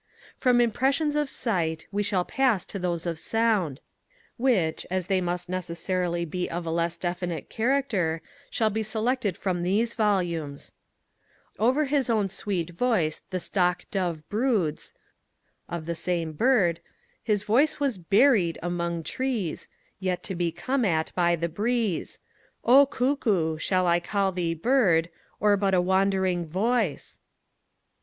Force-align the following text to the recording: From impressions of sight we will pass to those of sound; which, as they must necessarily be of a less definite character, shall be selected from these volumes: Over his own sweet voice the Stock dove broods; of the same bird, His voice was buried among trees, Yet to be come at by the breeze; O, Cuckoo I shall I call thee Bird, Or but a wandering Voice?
From 0.35 0.59
impressions 0.59 1.15
of 1.15 1.29
sight 1.29 1.85
we 1.91 2.03
will 2.11 2.23
pass 2.25 2.65
to 2.65 2.79
those 2.79 3.05
of 3.05 3.19
sound; 3.19 3.79
which, 4.35 4.83
as 4.89 5.05
they 5.05 5.21
must 5.21 5.47
necessarily 5.47 6.25
be 6.25 6.49
of 6.49 6.65
a 6.65 6.71
less 6.71 6.97
definite 6.97 7.51
character, 7.51 8.23
shall 8.49 8.71
be 8.71 8.81
selected 8.81 9.37
from 9.37 9.61
these 9.61 9.93
volumes: 9.93 10.73
Over 11.59 11.85
his 11.85 12.09
own 12.09 12.29
sweet 12.29 12.71
voice 12.71 13.21
the 13.29 13.39
Stock 13.39 13.85
dove 13.91 14.27
broods; 14.27 14.95
of 15.69 15.85
the 15.85 15.93
same 15.93 16.31
bird, 16.31 16.79
His 17.21 17.43
voice 17.43 17.79
was 17.79 17.99
buried 17.99 18.57
among 18.63 19.03
trees, 19.03 19.67
Yet 19.99 20.23
to 20.23 20.33
be 20.33 20.51
come 20.51 20.83
at 20.83 21.11
by 21.13 21.35
the 21.35 21.47
breeze; 21.47 22.17
O, 22.65 22.87
Cuckoo 22.87 23.57
I 23.57 23.57
shall 23.59 23.85
I 23.85 23.99
call 23.99 24.31
thee 24.31 24.55
Bird, 24.55 25.11
Or 25.39 25.55
but 25.57 25.75
a 25.75 25.79
wandering 25.79 26.47
Voice? 26.47 27.19